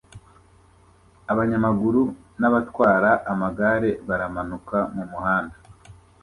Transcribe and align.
Abanyamaguru 1.31 2.01
n'abatwara 2.39 3.11
amagare 3.31 3.91
baramanuka 4.07 4.77
mu 4.95 5.03
muhanda 5.11 5.55